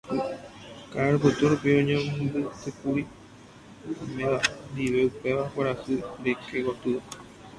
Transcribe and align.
Ka'arupytũ 0.91 1.43
rupi 1.51 1.69
oñotỹkuri 1.79 3.01
iména 4.03 4.37
ndive 4.71 4.99
upéva 5.09 5.43
kuarahy 5.51 5.95
reike 6.23 6.57
gotyo. 6.65 6.99